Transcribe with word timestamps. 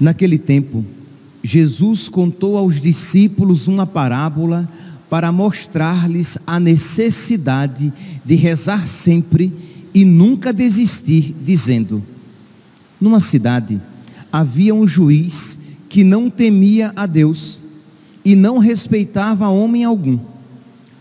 Naquele 0.00 0.38
tempo, 0.38 0.84
Jesus 1.42 2.08
contou 2.08 2.56
aos 2.56 2.80
discípulos 2.80 3.66
uma 3.66 3.86
parábola 3.86 4.68
para 5.08 5.30
mostrar-lhes 5.30 6.36
a 6.46 6.58
necessidade 6.58 7.92
de 8.24 8.34
rezar 8.34 8.86
sempre 8.88 9.52
e 9.94 10.04
nunca 10.04 10.52
desistir, 10.52 11.34
dizendo: 11.42 12.02
Numa 13.00 13.20
cidade 13.20 13.80
havia 14.30 14.74
um 14.74 14.86
juiz 14.86 15.58
que 15.88 16.04
não 16.04 16.28
temia 16.28 16.92
a 16.94 17.06
Deus 17.06 17.62
e 18.24 18.34
não 18.34 18.58
respeitava 18.58 19.48
homem 19.48 19.84
algum. 19.84 20.18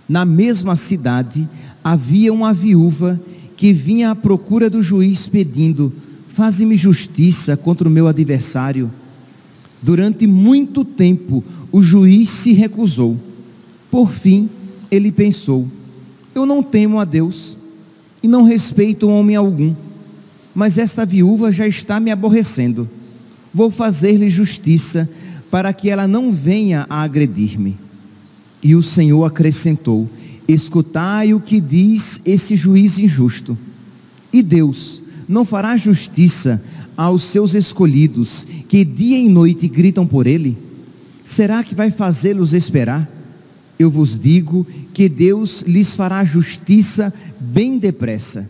Na 0.08 0.24
mesma 0.24 0.76
cidade 0.76 1.50
havia 1.84 2.32
uma 2.32 2.54
viúva 2.54 3.20
que 3.58 3.74
vinha 3.74 4.12
à 4.12 4.16
procura 4.16 4.70
do 4.70 4.84
juiz 4.84 5.28
pedindo: 5.28 5.92
Faze-me 6.36 6.78
justiça 6.78 7.58
contra 7.58 7.88
o 7.88 7.92
meu 7.92 8.08
adversário. 8.08 8.92
Durante 9.82 10.28
muito 10.28 10.86
tempo 10.86 11.44
o 11.72 11.82
juiz 11.82 12.30
se 12.30 12.54
recusou. 12.54 13.18
Por 13.90 14.12
fim, 14.12 14.48
ele 14.92 15.12
pensou: 15.12 15.68
Eu 16.36 16.46
não 16.46 16.62
temo 16.62 17.00
a 17.00 17.06
Deus 17.06 17.58
e 18.22 18.28
não 18.28 18.44
respeito 18.44 19.10
homem 19.10 19.36
algum, 19.36 19.74
mas 20.54 20.78
esta 20.78 21.04
viúva 21.06 21.52
já 21.52 21.68
está 21.68 22.00
me 22.00 22.12
aborrecendo 22.12 22.88
vou 23.56 23.72
fazer-lhe 23.72 24.30
justiça, 24.30 25.10
para 25.50 25.72
que 25.72 25.90
ela 25.90 26.06
não 26.06 26.30
venha 26.30 26.86
a 26.90 27.04
agredir-me. 27.04 27.78
E 28.62 28.76
o 28.76 28.84
Senhor 28.84 29.24
acrescentou: 29.24 30.10
Escutai 30.46 31.34
o 31.34 31.40
que 31.40 31.62
diz 31.62 32.20
esse 32.26 32.58
juiz 32.58 33.00
injusto. 33.00 33.58
E 34.34 34.44
Deus 34.44 35.02
não 35.28 35.46
fará 35.46 35.78
justiça 35.78 36.62
aos 36.96 37.24
seus 37.24 37.54
escolhidos, 37.54 38.46
que 38.68 38.86
dia 38.86 39.18
e 39.18 39.28
noite 39.28 39.68
gritam 39.68 40.06
por 40.08 40.28
ele? 40.28 40.58
Será 41.24 41.64
que 41.64 41.76
vai 41.76 41.92
fazê-los 41.92 42.54
esperar? 42.54 43.10
Eu 43.78 43.90
vos 43.90 44.18
digo 44.18 44.66
que 44.94 45.10
Deus 45.10 45.62
lhes 45.62 45.96
fará 45.96 46.24
justiça 46.24 47.14
bem 47.40 47.78
depressa. 47.78 48.50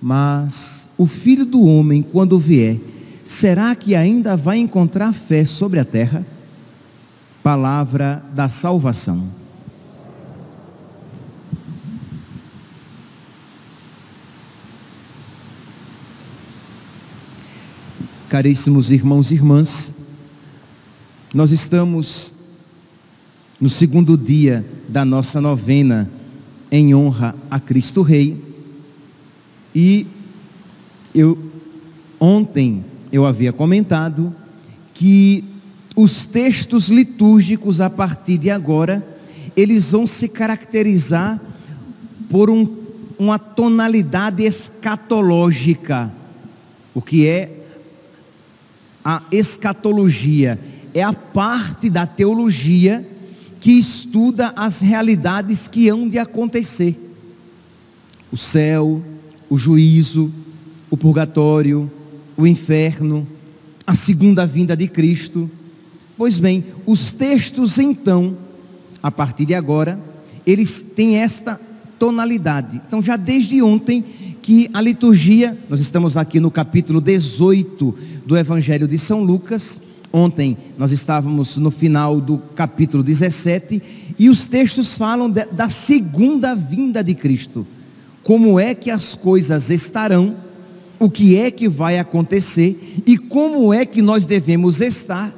Mas 0.00 0.88
o 0.96 1.06
filho 1.06 1.44
do 1.44 1.62
homem, 1.62 2.02
quando 2.02 2.38
vier, 2.38 2.78
será 3.26 3.74
que 3.74 3.94
ainda 3.94 4.36
vai 4.36 4.58
encontrar 4.58 5.12
fé 5.12 5.44
sobre 5.44 5.80
a 5.80 5.84
terra? 5.84 6.26
Palavra 7.42 8.22
da 8.34 8.48
salvação. 8.48 9.28
Caríssimos 18.34 18.90
irmãos 18.90 19.30
e 19.30 19.34
irmãs, 19.34 19.94
nós 21.32 21.52
estamos 21.52 22.34
no 23.60 23.70
segundo 23.70 24.18
dia 24.18 24.66
da 24.88 25.04
nossa 25.04 25.40
novena 25.40 26.10
em 26.68 26.92
honra 26.96 27.36
a 27.48 27.60
Cristo 27.60 28.02
Rei. 28.02 28.42
E 29.72 30.08
eu 31.14 31.38
ontem 32.18 32.84
eu 33.12 33.24
havia 33.24 33.52
comentado 33.52 34.34
que 34.92 35.44
os 35.94 36.24
textos 36.24 36.88
litúrgicos 36.88 37.80
a 37.80 37.88
partir 37.88 38.36
de 38.36 38.50
agora, 38.50 39.06
eles 39.54 39.92
vão 39.92 40.08
se 40.08 40.26
caracterizar 40.26 41.40
por 42.28 42.50
um, 42.50 42.66
uma 43.16 43.38
tonalidade 43.38 44.42
escatológica. 44.42 46.12
O 46.92 47.00
que 47.00 47.28
é 47.28 47.60
a 49.04 49.22
escatologia? 49.30 50.58
É 50.94 51.02
a 51.02 51.12
parte 51.12 51.90
da 51.90 52.06
teologia 52.06 53.06
que 53.60 53.72
estuda 53.72 54.52
as 54.56 54.80
realidades 54.80 55.68
que 55.68 55.88
hão 55.88 56.08
de 56.08 56.18
acontecer. 56.18 57.00
O 58.30 58.36
céu, 58.36 59.02
o 59.48 59.58
juízo, 59.58 60.32
o 60.90 60.96
purgatório, 60.96 61.90
o 62.36 62.46
inferno, 62.46 63.26
a 63.86 63.94
segunda 63.94 64.46
vinda 64.46 64.76
de 64.76 64.88
Cristo. 64.88 65.50
Pois 66.16 66.38
bem, 66.38 66.64
os 66.86 67.12
textos 67.12 67.78
então, 67.78 68.36
a 69.02 69.10
partir 69.10 69.44
de 69.44 69.54
agora, 69.54 70.00
eles 70.46 70.80
têm 70.80 71.16
esta 71.16 71.60
tonalidade. 71.98 72.80
Então, 72.86 73.02
já 73.02 73.16
desde 73.16 73.62
ontem 73.62 74.04
que 74.44 74.68
a 74.74 74.80
liturgia, 74.82 75.56
nós 75.70 75.80
estamos 75.80 76.18
aqui 76.18 76.38
no 76.38 76.50
capítulo 76.50 77.00
18 77.00 77.94
do 78.26 78.36
Evangelho 78.36 78.86
de 78.86 78.98
São 78.98 79.24
Lucas. 79.24 79.80
Ontem 80.12 80.58
nós 80.76 80.92
estávamos 80.92 81.56
no 81.56 81.70
final 81.70 82.20
do 82.20 82.36
capítulo 82.54 83.02
17 83.02 83.82
e 84.18 84.28
os 84.28 84.44
textos 84.44 84.98
falam 84.98 85.30
de, 85.30 85.46
da 85.46 85.70
segunda 85.70 86.54
vinda 86.54 87.02
de 87.02 87.14
Cristo. 87.14 87.66
Como 88.22 88.60
é 88.60 88.74
que 88.74 88.90
as 88.90 89.14
coisas 89.14 89.70
estarão 89.70 90.36
o 91.00 91.08
que 91.08 91.38
é 91.38 91.50
que 91.50 91.66
vai 91.66 91.98
acontecer 91.98 93.02
e 93.06 93.16
como 93.16 93.72
é 93.72 93.86
que 93.86 94.02
nós 94.02 94.26
devemos 94.26 94.82
estar 94.82 95.34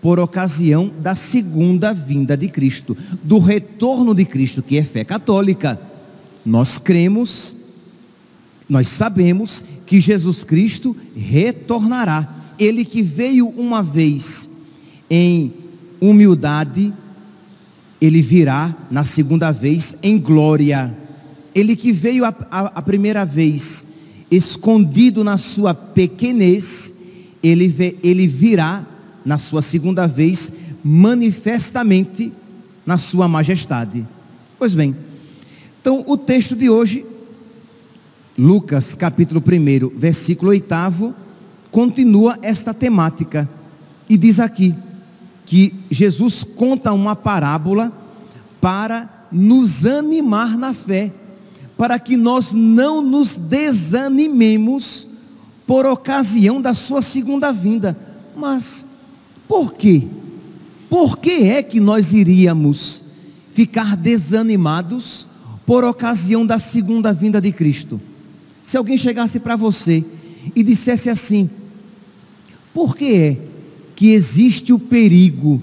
por 0.00 0.20
ocasião 0.20 0.92
da 1.00 1.16
segunda 1.16 1.92
vinda 1.92 2.36
de 2.36 2.46
Cristo, 2.46 2.96
do 3.20 3.40
retorno 3.40 4.14
de 4.14 4.24
Cristo, 4.24 4.62
que 4.62 4.78
é 4.78 4.84
fé 4.84 5.02
católica. 5.02 5.76
Nós 6.46 6.78
cremos, 6.78 7.56
nós 8.68 8.88
sabemos 8.88 9.64
que 9.86 10.00
Jesus 10.00 10.42
Cristo 10.42 10.96
retornará. 11.14 12.28
Ele 12.58 12.84
que 12.84 13.02
veio 13.02 13.48
uma 13.48 13.82
vez 13.82 14.48
em 15.10 15.52
humildade, 16.00 16.92
ele 18.00 18.22
virá 18.22 18.74
na 18.90 19.04
segunda 19.04 19.50
vez 19.50 19.94
em 20.02 20.18
glória. 20.18 20.96
Ele 21.54 21.76
que 21.76 21.92
veio 21.92 22.24
a, 22.24 22.34
a, 22.50 22.60
a 22.66 22.82
primeira 22.82 23.24
vez 23.24 23.86
escondido 24.30 25.22
na 25.22 25.38
sua 25.38 25.74
pequenez, 25.74 26.92
ele, 27.42 27.98
ele 28.02 28.26
virá 28.26 28.86
na 29.24 29.38
sua 29.38 29.62
segunda 29.62 30.06
vez, 30.06 30.50
manifestamente 30.82 32.32
na 32.84 32.98
sua 32.98 33.28
majestade. 33.28 34.06
Pois 34.58 34.74
bem, 34.74 34.94
então 35.80 36.04
o 36.06 36.16
texto 36.16 36.56
de 36.56 36.68
hoje, 36.68 37.04
Lucas 38.36 38.94
capítulo 38.94 39.40
1, 39.40 39.96
versículo 39.96 40.50
8, 40.50 41.14
continua 41.70 42.38
esta 42.42 42.74
temática 42.74 43.48
e 44.08 44.16
diz 44.16 44.40
aqui 44.40 44.74
que 45.46 45.74
Jesus 45.90 46.42
conta 46.42 46.92
uma 46.92 47.14
parábola 47.14 47.92
para 48.60 49.26
nos 49.30 49.84
animar 49.84 50.56
na 50.56 50.74
fé 50.74 51.12
para 51.76 51.98
que 51.98 52.16
nós 52.16 52.52
não 52.52 53.02
nos 53.02 53.36
desanimemos 53.36 55.08
por 55.66 55.86
ocasião 55.86 56.60
da 56.60 56.74
sua 56.74 57.02
segunda 57.02 57.52
vinda. 57.52 57.96
Mas 58.36 58.86
por 59.48 59.74
quê? 59.74 60.06
Por 60.88 61.18
que 61.18 61.48
é 61.48 61.62
que 61.62 61.80
nós 61.80 62.12
iríamos 62.12 63.02
ficar 63.50 63.96
desanimados 63.96 65.26
por 65.66 65.84
ocasião 65.84 66.46
da 66.46 66.58
segunda 66.58 67.12
vinda 67.12 67.40
de 67.40 67.52
Cristo? 67.52 68.00
Se 68.64 68.76
alguém 68.76 68.98
chegasse 68.98 69.38
para 69.38 69.54
você 69.54 70.04
e 70.56 70.64
dissesse 70.64 71.08
assim: 71.08 71.48
por 72.72 72.96
que 72.96 73.14
é 73.14 73.38
que 73.94 74.10
existe 74.10 74.72
o 74.72 74.78
perigo 74.80 75.62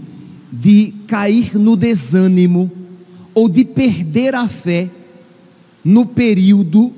de 0.50 0.94
cair 1.08 1.56
no 1.56 1.76
desânimo 1.76 2.72
ou 3.34 3.50
de 3.50 3.66
perder 3.66 4.36
a 4.36 4.48
fé? 4.48 4.90
no 5.84 6.06
período 6.06 6.94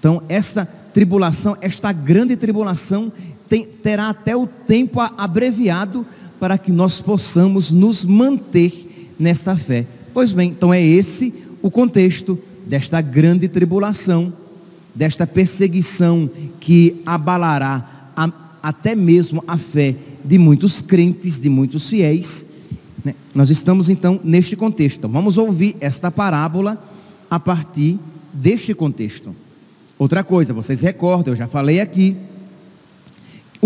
Então, 0.00 0.24
esta 0.28 0.66
tribulação, 0.92 1.56
esta 1.60 1.92
grande 1.92 2.36
tribulação, 2.36 3.12
tem, 3.48 3.64
terá 3.64 4.08
até 4.08 4.36
o 4.36 4.46
tempo 4.46 5.00
abreviado 5.00 6.06
para 6.38 6.58
que 6.58 6.70
nós 6.70 7.00
possamos 7.00 7.70
nos 7.70 8.04
manter 8.04 9.14
nesta 9.18 9.56
fé. 9.56 9.86
Pois 10.12 10.32
bem, 10.32 10.50
então 10.50 10.72
é 10.72 10.82
esse 10.82 11.32
o 11.62 11.70
contexto 11.70 12.38
desta 12.66 13.00
grande 13.00 13.48
tribulação, 13.48 14.32
desta 14.94 15.26
perseguição 15.26 16.28
que 16.60 17.02
abalará 17.06 18.10
a, 18.16 18.30
até 18.62 18.94
mesmo 18.94 19.42
a 19.46 19.56
fé 19.56 19.94
de 20.24 20.38
muitos 20.38 20.80
crentes, 20.80 21.38
de 21.38 21.48
muitos 21.48 21.88
fiéis. 21.88 22.44
Né? 23.04 23.14
Nós 23.34 23.50
estamos 23.50 23.88
então 23.88 24.20
neste 24.24 24.56
contexto. 24.56 24.98
Então, 24.98 25.10
vamos 25.10 25.38
ouvir 25.38 25.76
esta 25.80 26.10
parábola 26.10 26.82
a 27.30 27.38
partir 27.38 27.98
deste 28.32 28.74
contexto. 28.74 29.34
Outra 29.98 30.22
coisa, 30.22 30.52
vocês 30.52 30.82
recordam, 30.82 31.32
eu 31.32 31.36
já 31.36 31.46
falei 31.46 31.80
aqui, 31.80 32.16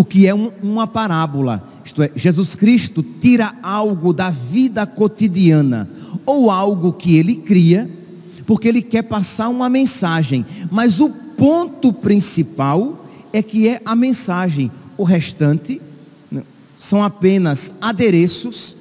o 0.01 0.05
que 0.05 0.27
é 0.27 0.35
um, 0.35 0.51
uma 0.63 0.87
parábola, 0.87 1.63
isto 1.85 2.03
é, 2.03 2.11
Jesus 2.17 2.57
Cristo 2.57 3.03
tira 3.03 3.53
algo 3.63 4.15
da 4.15 4.31
vida 4.31 4.87
cotidiana, 4.87 5.91
ou 6.25 6.51
algo 6.51 6.95
que 6.95 7.19
ele 7.19 7.37
cria, 7.37 7.91
porque 8.47 8.67
ele 8.67 8.81
quer 8.81 9.03
passar 9.03 9.51
uma 9.51 9.69
mensagem, 9.69 10.47
mas 10.71 11.01
o 11.01 11.11
ponto 11.11 11.93
principal 11.93 13.05
é 13.31 13.43
que 13.43 13.69
é 13.69 13.83
a 13.85 13.95
mensagem, 13.95 14.73
o 14.97 15.05
restante 15.05 15.79
né, 16.33 16.45
são 16.79 17.03
apenas 17.03 17.71
adereços 17.79 18.75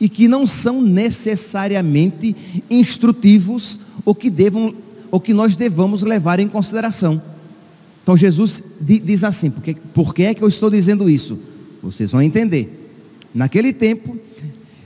e 0.00 0.08
que 0.08 0.26
não 0.26 0.44
são 0.44 0.82
necessariamente 0.82 2.34
instrutivos 2.68 3.78
ou 4.04 4.12
que 4.12 4.28
devam 4.28 4.74
ou 5.12 5.20
que 5.20 5.32
nós 5.32 5.54
devamos 5.54 6.02
levar 6.02 6.40
em 6.40 6.48
consideração. 6.48 7.22
Então 8.04 8.16
Jesus 8.16 8.62
diz 8.80 9.24
assim: 9.24 9.50
por 9.50 9.62
que, 9.62 9.74
por 9.74 10.14
que 10.14 10.22
é 10.22 10.34
que 10.34 10.42
eu 10.42 10.48
estou 10.48 10.70
dizendo 10.70 11.10
isso? 11.10 11.36
Vocês 11.82 12.12
vão 12.12 12.22
entender. 12.22 12.92
Naquele 13.34 13.72
tempo, 13.72 14.16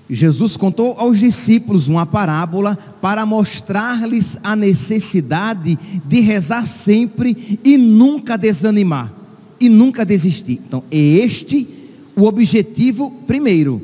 Jesus 0.08 0.56
contou 0.56 0.94
aos 0.98 1.18
discípulos 1.18 1.86
uma 1.86 2.06
parábola 2.06 2.78
para 3.02 3.26
mostrar-lhes 3.26 4.38
a 4.42 4.56
necessidade 4.56 5.78
de 6.06 6.20
rezar 6.20 6.66
sempre 6.66 7.60
e 7.62 7.76
nunca 7.76 8.38
desanimar, 8.38 9.12
e 9.60 9.68
nunca 9.68 10.06
desistir. 10.06 10.60
Então, 10.66 10.82
é 10.90 10.96
este 10.96 11.68
o 12.16 12.24
objetivo 12.24 13.10
primeiro: 13.26 13.82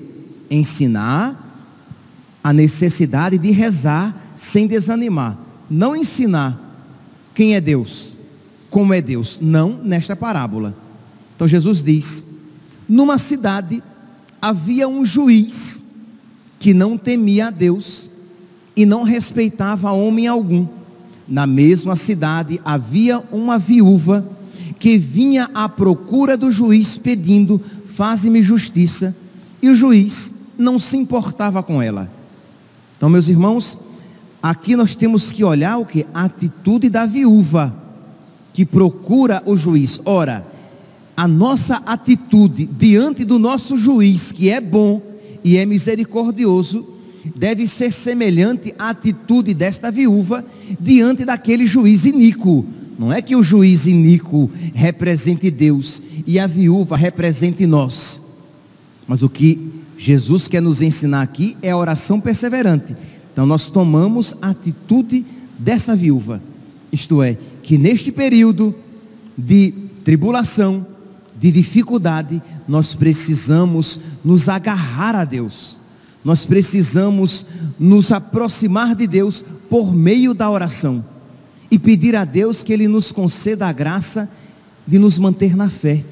ensinar 0.51 1.43
a 2.43 2.53
necessidade 2.53 3.37
de 3.37 3.51
rezar 3.51 4.33
sem 4.35 4.67
desanimar 4.67 5.45
não 5.71 5.97
ensinar 5.97 6.61
quem 7.35 7.55
é 7.55 7.61
Deus, 7.61 8.14
como 8.75 8.93
é 8.93 9.01
Deus, 9.01 9.39
não 9.41 9.79
nesta 9.85 10.17
parábola. 10.17 10.75
Então 11.37 11.47
Jesus 11.47 11.81
diz: 11.81 12.27
numa 12.89 13.19
cidade 13.19 13.81
havia 14.43 14.89
um 14.89 15.07
juiz 15.07 15.81
que 16.59 16.75
não 16.75 16.99
temia 16.99 17.47
a 17.47 17.51
Deus 17.51 18.11
e 18.75 18.85
não 18.85 19.05
respeitava 19.05 19.93
homem 19.93 20.27
algum. 20.27 20.67
Na 21.29 21.47
mesma 21.47 21.95
cidade 21.95 22.61
havia 22.65 23.23
uma 23.31 23.61
viúva 23.61 24.27
que 24.77 24.99
vinha 24.99 25.49
à 25.55 25.69
procura 25.69 26.37
do 26.37 26.51
juiz 26.51 26.99
pedindo: 26.99 27.61
faze-me 27.87 28.43
justiça. 28.43 29.15
E 29.63 29.71
o 29.71 29.77
juiz 29.77 30.35
não 30.59 30.81
se 30.81 30.97
importava 30.97 31.63
com 31.63 31.81
ela. 31.81 32.11
Então, 32.97 33.09
meus 33.09 33.29
irmãos, 33.29 33.79
Aqui 34.43 34.77
nós 34.77 34.95
temos 34.95 35.33
que 35.33 35.43
olhar 35.43 35.79
o 35.79 35.87
que? 35.87 36.05
A 36.13 36.25
atitude 36.25 36.91
da 36.91 37.07
viúva 37.07 37.84
que 38.55 38.65
procura 38.65 39.43
o 39.45 39.57
juiz. 39.57 40.01
Ora, 40.07 40.47
a 41.15 41.29
nossa 41.29 41.77
atitude 41.85 42.67
diante 42.67 43.25
do 43.25 43.39
nosso 43.39 43.77
juiz, 43.77 44.33
que 44.33 44.49
é 44.49 44.61
bom 44.61 45.03
e 45.45 45.59
é 45.59 45.67
misericordioso, 45.67 46.89
deve 47.37 47.67
ser 47.67 47.93
semelhante 47.93 48.73
à 48.79 48.91
atitude 48.91 49.53
desta 49.53 49.91
viúva 49.91 50.45
diante 50.81 51.25
daquele 51.25 51.67
juiz 51.67 52.07
iníquo. 52.07 52.65
Não 52.99 53.13
é 53.13 53.21
que 53.21 53.35
o 53.35 53.43
juiz 53.43 53.87
iníquo 53.87 54.51
represente 54.73 55.51
Deus 55.51 56.01
e 56.27 56.39
a 56.39 56.47
viúva 56.47 56.97
represente 56.97 57.67
nós. 57.67 58.23
Mas 59.07 59.23
o 59.23 59.29
que 59.29 59.71
Jesus 59.97 60.49
quer 60.49 60.63
nos 60.63 60.81
ensinar 60.81 61.23
aqui 61.23 61.57
é 61.61 61.71
a 61.71 61.77
oração 61.77 62.21
perseverante. 62.21 62.97
Então 63.33 63.45
nós 63.47 63.69
tomamos 63.69 64.33
a 64.41 64.51
atitude 64.51 65.25
dessa 65.59 65.97
viúva, 65.97 66.41
isto 66.95 67.23
é, 67.23 67.37
que 67.63 67.77
neste 67.77 68.11
período 68.13 68.75
de 69.37 69.73
tribulação, 70.05 70.87
de 71.39 71.51
dificuldade, 71.51 72.43
nós 72.67 72.95
precisamos 72.95 73.99
nos 74.25 74.49
agarrar 74.49 75.15
a 75.15 75.25
Deus. 75.25 75.79
Nós 76.25 76.47
precisamos 76.47 77.45
nos 77.79 78.13
aproximar 78.13 78.95
de 78.95 79.07
Deus 79.07 79.45
por 79.69 79.95
meio 79.95 80.33
da 80.33 80.51
oração 80.51 81.05
e 81.71 81.79
pedir 81.79 82.15
a 82.17 82.25
Deus 82.25 82.63
que 82.63 82.73
Ele 82.73 82.89
nos 82.89 83.11
conceda 83.11 83.67
a 83.67 83.73
graça 83.73 84.29
de 84.87 84.99
nos 84.99 85.19
manter 85.19 85.57
na 85.57 85.69
fé 85.69 86.05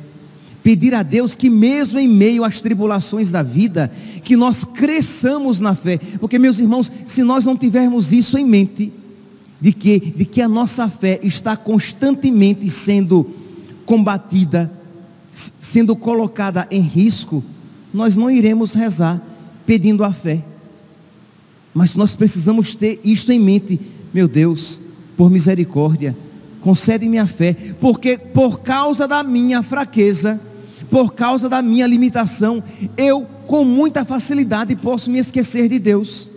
pedir 0.62 0.94
a 0.94 1.02
Deus 1.02 1.34
que 1.34 1.50
mesmo 1.50 1.98
em 1.98 2.08
meio 2.08 2.44
às 2.44 2.60
tribulações 2.60 3.30
da 3.30 3.42
vida, 3.42 3.90
que 4.22 4.36
nós 4.36 4.64
cresçamos 4.64 5.60
na 5.60 5.74
fé, 5.74 5.98
porque 6.20 6.38
meus 6.38 6.58
irmãos, 6.58 6.90
se 7.04 7.22
nós 7.22 7.44
não 7.44 7.56
tivermos 7.56 8.12
isso 8.12 8.38
em 8.38 8.46
mente, 8.46 8.92
de 9.62 9.72
que, 9.72 10.00
de 10.00 10.24
que 10.24 10.42
a 10.42 10.48
nossa 10.48 10.88
fé 10.88 11.20
está 11.22 11.56
constantemente 11.56 12.68
sendo 12.68 13.30
combatida, 13.86 14.68
sendo 15.30 15.94
colocada 15.94 16.66
em 16.68 16.80
risco, 16.80 17.44
nós 17.94 18.16
não 18.16 18.28
iremos 18.28 18.72
rezar 18.72 19.22
pedindo 19.64 20.02
a 20.02 20.12
fé. 20.12 20.42
Mas 21.72 21.94
nós 21.94 22.16
precisamos 22.16 22.74
ter 22.74 22.98
isto 23.04 23.30
em 23.30 23.38
mente, 23.38 23.80
meu 24.12 24.26
Deus, 24.26 24.80
por 25.16 25.30
misericórdia, 25.30 26.16
concede-me 26.60 27.18
a 27.18 27.26
fé, 27.28 27.54
porque 27.80 28.18
por 28.18 28.62
causa 28.62 29.06
da 29.06 29.22
minha 29.22 29.62
fraqueza, 29.62 30.40
por 30.90 31.14
causa 31.14 31.48
da 31.48 31.62
minha 31.62 31.86
limitação, 31.86 32.60
eu 32.96 33.28
com 33.46 33.64
muita 33.64 34.04
facilidade 34.04 34.74
posso 34.74 35.08
me 35.08 35.20
esquecer 35.20 35.68
de 35.68 35.78
Deus. 35.78 36.28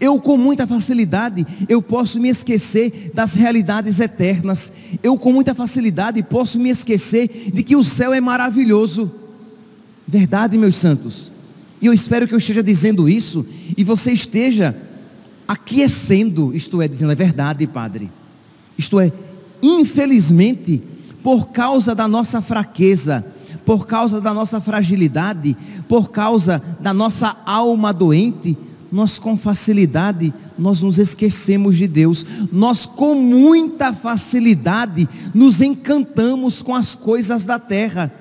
Eu 0.00 0.20
com 0.20 0.36
muita 0.36 0.66
facilidade 0.66 1.46
eu 1.68 1.82
posso 1.82 2.20
me 2.20 2.28
esquecer 2.28 3.10
das 3.14 3.34
realidades 3.34 4.00
eternas. 4.00 4.70
Eu 5.02 5.18
com 5.18 5.32
muita 5.32 5.54
facilidade 5.54 6.22
posso 6.22 6.58
me 6.58 6.70
esquecer 6.70 7.50
de 7.52 7.62
que 7.62 7.76
o 7.76 7.84
céu 7.84 8.12
é 8.12 8.20
maravilhoso. 8.20 9.10
Verdade, 10.06 10.58
meus 10.58 10.76
santos. 10.76 11.32
E 11.80 11.86
eu 11.86 11.92
espero 11.92 12.28
que 12.28 12.34
eu 12.34 12.38
esteja 12.38 12.62
dizendo 12.62 13.08
isso 13.08 13.44
e 13.76 13.82
você 13.82 14.12
esteja 14.12 14.76
aquecendo, 15.46 16.54
isto 16.54 16.80
é, 16.80 16.86
dizendo 16.86 17.12
é 17.12 17.16
verdade, 17.16 17.66
Padre. 17.66 18.10
Isto 18.78 19.00
é, 19.00 19.12
infelizmente, 19.60 20.82
por 21.22 21.48
causa 21.48 21.94
da 21.94 22.06
nossa 22.06 22.40
fraqueza, 22.40 23.24
por 23.64 23.86
causa 23.86 24.20
da 24.20 24.32
nossa 24.32 24.60
fragilidade, 24.60 25.56
por 25.88 26.10
causa 26.10 26.62
da 26.80 26.92
nossa 26.92 27.36
alma 27.44 27.92
doente, 27.92 28.56
nós 28.92 29.18
com 29.18 29.38
facilidade 29.38 30.34
nós 30.58 30.82
nos 30.82 30.98
esquecemos 30.98 31.78
de 31.78 31.88
Deus. 31.88 32.26
Nós 32.52 32.84
com 32.84 33.14
muita 33.14 33.94
facilidade 33.94 35.08
nos 35.34 35.62
encantamos 35.62 36.60
com 36.60 36.74
as 36.74 36.94
coisas 36.94 37.44
da 37.44 37.58
terra, 37.58 38.12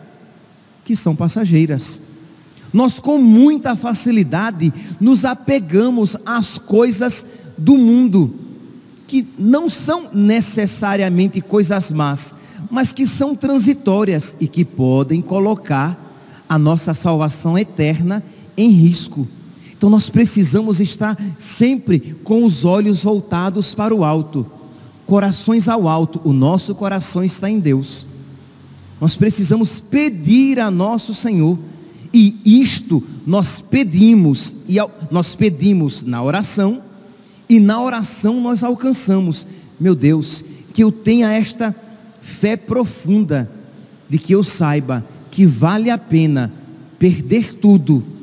que 0.86 0.96
são 0.96 1.14
passageiras. 1.14 2.02
Nós 2.72 3.02
com 3.02 3.18
muita 3.18 3.76
facilidade 3.76 4.74
nos 4.98 5.26
apegamos 5.26 6.16
às 6.26 6.58
coisas 6.58 7.26
do 7.58 7.78
mundo, 7.78 8.34
que 9.08 9.28
não 9.38 9.70
são 9.70 10.10
necessariamente 10.14 11.42
coisas 11.42 11.92
más, 11.92 12.34
mas 12.70 12.94
que 12.94 13.06
são 13.06 13.36
transitórias 13.36 14.34
e 14.40 14.48
que 14.48 14.64
podem 14.64 15.22
colocar 15.22 16.00
a 16.48 16.58
nossa 16.58 16.94
salvação 16.94 17.58
eterna 17.58 18.24
em 18.56 18.70
risco. 18.70 19.28
Então 19.82 19.90
nós 19.90 20.12
precisamos 20.12 20.80
estar 20.80 21.18
sempre 21.40 22.16
com 22.24 22.46
os 22.46 22.64
olhos 22.64 23.04
voltados 23.04 23.74
para 23.74 23.96
o 23.96 24.04
alto, 24.04 24.46
corações 25.08 25.68
ao 25.68 25.88
alto. 25.88 26.22
O 26.24 26.32
nosso 26.32 26.76
coração 26.76 27.24
está 27.24 27.50
em 27.50 27.60
Deus. 27.60 28.08
Nós 29.02 29.18
precisamos 29.18 29.80
pedir 29.80 30.60
a 30.60 30.70
nosso 30.70 31.16
Senhor 31.16 31.58
e 32.14 32.38
isto 32.46 33.02
nós 33.26 33.60
pedimos 33.60 34.54
e 34.70 34.76
nós 35.10 35.34
pedimos 35.34 36.04
na 36.04 36.22
oração 36.22 36.84
e 37.50 37.60
na 37.60 37.82
oração 37.82 38.40
nós 38.40 38.64
alcançamos. 38.64 39.48
Meu 39.80 39.96
Deus, 39.96 40.44
que 40.76 40.84
eu 40.84 40.92
tenha 40.92 41.34
esta 41.34 41.76
fé 42.22 42.56
profunda 42.56 43.52
de 44.08 44.20
que 44.20 44.32
eu 44.32 44.44
saiba 44.44 45.04
que 45.32 45.44
vale 45.44 45.90
a 45.90 45.98
pena 45.98 46.54
perder 47.00 47.56
tudo, 47.56 48.21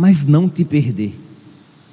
mas 0.00 0.24
não 0.24 0.48
te 0.48 0.64
perder. 0.64 1.14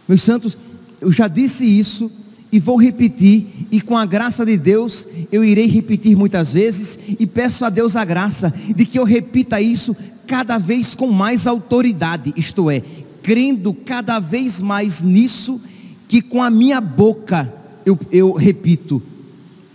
Meus 0.07 0.21
santos, 0.21 0.57
eu 1.01 1.11
já 1.11 1.27
disse 1.27 1.65
isso 1.65 2.09
e 2.49 2.57
vou 2.57 2.77
repetir, 2.77 3.67
e 3.69 3.81
com 3.81 3.97
a 3.97 4.05
graça 4.05 4.45
de 4.45 4.57
Deus, 4.57 5.05
eu 5.29 5.43
irei 5.43 5.67
repetir 5.67 6.15
muitas 6.15 6.53
vezes, 6.53 6.97
e 7.19 7.27
peço 7.27 7.65
a 7.65 7.69
Deus 7.69 7.97
a 7.97 8.05
graça 8.05 8.53
de 8.73 8.85
que 8.85 8.97
eu 8.97 9.03
repita 9.03 9.59
isso 9.59 9.93
cada 10.25 10.57
vez 10.57 10.95
com 10.95 11.11
mais 11.11 11.45
autoridade, 11.45 12.33
isto 12.37 12.71
é, 12.71 12.81
crendo 13.21 13.73
cada 13.73 14.17
vez 14.19 14.61
mais 14.61 15.03
nisso, 15.03 15.59
que 16.07 16.21
com 16.21 16.41
a 16.41 16.49
minha 16.49 16.79
boca 16.79 17.53
eu, 17.85 17.99
eu 18.09 18.31
repito, 18.31 19.03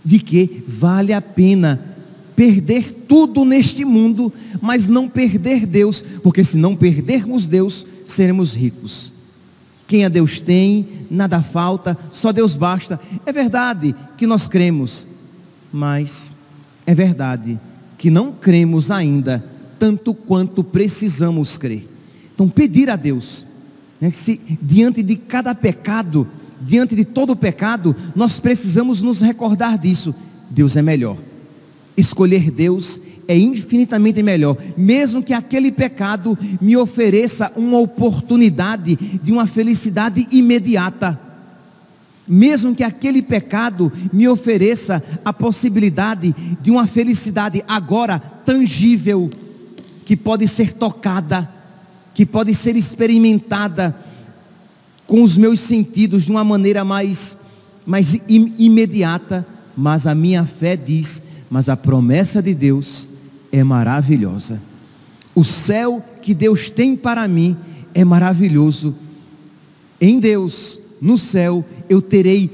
de 0.03 0.17
que 0.17 0.63
vale 0.67 1.13
a 1.13 1.21
pena 1.21 1.92
perder 2.35 2.91
tudo 3.07 3.45
neste 3.45 3.85
mundo, 3.85 4.31
mas 4.61 4.87
não 4.87 5.07
perder 5.07 5.65
Deus, 5.65 6.03
porque 6.23 6.43
se 6.43 6.57
não 6.57 6.75
perdermos 6.75 7.47
Deus, 7.47 7.85
seremos 8.05 8.53
ricos. 8.53 9.13
Quem 9.87 10.05
a 10.05 10.09
Deus 10.09 10.39
tem, 10.39 10.87
nada 11.09 11.41
falta, 11.41 11.97
só 12.11 12.31
Deus 12.31 12.55
basta. 12.55 12.99
É 13.25 13.31
verdade 13.31 13.95
que 14.17 14.25
nós 14.25 14.47
cremos, 14.47 15.07
mas 15.71 16.33
é 16.85 16.95
verdade 16.95 17.59
que 17.97 18.09
não 18.09 18.31
cremos 18.31 18.91
ainda 18.91 19.43
tanto 19.79 20.13
quanto 20.13 20.63
precisamos 20.63 21.57
crer. 21.57 21.87
Então, 22.33 22.49
pedir 22.49 22.89
a 22.89 22.95
Deus, 22.95 23.45
né, 23.99 24.11
se 24.11 24.39
diante 24.61 25.03
de 25.03 25.15
cada 25.15 25.53
pecado, 25.53 26.27
diante 26.61 26.95
de 26.95 27.05
todo 27.05 27.35
pecado, 27.35 27.95
nós 28.15 28.39
precisamos 28.39 29.01
nos 29.01 29.21
recordar 29.21 29.77
disso. 29.77 30.15
Deus 30.49 30.75
é 30.75 30.81
melhor. 30.81 31.17
Escolher 31.95 32.49
Deus 32.49 32.99
é 33.27 33.37
infinitamente 33.37 34.21
melhor, 34.21 34.57
mesmo 34.75 35.23
que 35.23 35.33
aquele 35.33 35.71
pecado 35.71 36.37
me 36.59 36.75
ofereça 36.75 37.51
uma 37.55 37.79
oportunidade 37.79 38.95
de 38.95 39.31
uma 39.31 39.47
felicidade 39.47 40.27
imediata. 40.31 41.19
Mesmo 42.27 42.73
que 42.73 42.83
aquele 42.83 43.21
pecado 43.21 43.91
me 44.11 44.27
ofereça 44.27 45.03
a 45.25 45.33
possibilidade 45.33 46.33
de 46.61 46.71
uma 46.71 46.87
felicidade 46.87 47.63
agora 47.67 48.19
tangível, 48.19 49.29
que 50.05 50.15
pode 50.15 50.47
ser 50.47 50.73
tocada, 50.73 51.49
que 52.13 52.25
pode 52.25 52.53
ser 52.53 52.75
experimentada 52.75 53.95
com 55.05 55.21
os 55.21 55.35
meus 55.37 55.59
sentidos 55.59 56.23
de 56.23 56.31
uma 56.31 56.43
maneira 56.43 56.83
mais, 56.83 57.37
mais 57.85 58.17
imediata, 58.27 59.45
mas 59.75 60.07
a 60.07 60.15
minha 60.15 60.45
fé 60.45 60.77
diz, 60.77 61.21
mas 61.53 61.69
a 61.69 61.77
promessa 61.77 62.41
de 62.41 62.51
Deus 62.55 63.07
é 63.51 63.63
maravilhosa. 63.63 64.59
O 65.35 65.43
céu 65.43 66.03
que 66.19 66.33
Deus 66.33 66.71
tem 66.71 66.95
para 66.95 67.27
mim 67.27 67.55
é 67.93 68.03
maravilhoso. 68.03 68.95
Em 70.01 70.19
Deus, 70.19 70.79
no 70.99 71.15
céu, 71.15 71.63
eu 71.87 72.01
terei 72.01 72.49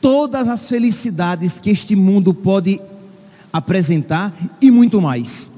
todas 0.00 0.46
as 0.46 0.68
felicidades 0.68 1.58
que 1.58 1.68
este 1.68 1.96
mundo 1.96 2.32
pode 2.32 2.80
apresentar 3.52 4.32
e 4.60 4.70
muito 4.70 5.02
mais. 5.02 5.50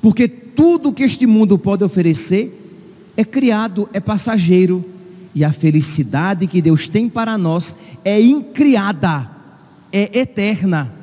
Porque 0.00 0.28
tudo 0.28 0.92
que 0.92 1.02
este 1.02 1.26
mundo 1.26 1.58
pode 1.58 1.82
oferecer 1.82 3.12
é 3.16 3.24
criado, 3.24 3.88
é 3.92 3.98
passageiro. 3.98 4.84
E 5.34 5.44
a 5.44 5.52
felicidade 5.52 6.46
que 6.46 6.62
Deus 6.62 6.86
tem 6.86 7.08
para 7.08 7.36
nós 7.36 7.74
é 8.04 8.20
incriada, 8.20 9.28
é 9.90 10.20
eterna, 10.20 11.02